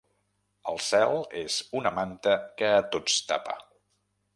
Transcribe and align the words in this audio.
El 0.71 0.81
cel 0.85 1.13
és 1.43 1.59
una 1.83 1.93
manta 2.01 2.37
que 2.63 2.75
a 2.79 2.85
tots 2.97 3.23
tapa. 3.33 3.61